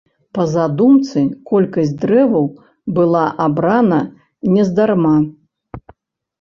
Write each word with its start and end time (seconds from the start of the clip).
Па 0.35 0.43
задумцы, 0.53 1.21
колькасць 1.51 1.91
дрэваў 2.07 2.49
была 2.97 3.23
абрана 3.47 4.01
нездарма. 4.57 5.17